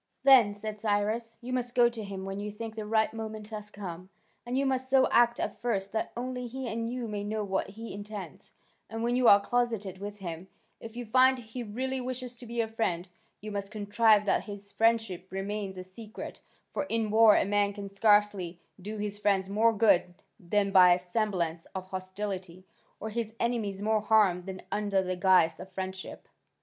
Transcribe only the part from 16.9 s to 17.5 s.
war a